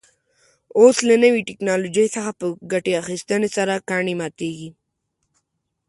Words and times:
اوس 0.79 0.97
له 1.09 1.15
نوې 1.23 1.41
تکنالوژۍ 1.49 2.07
څخه 2.15 2.31
په 2.39 2.45
ګټې 2.71 2.93
اخیستنې 3.01 3.49
سره 3.57 3.83
کاڼي 3.89 4.13
ماتېږي. 4.21 4.69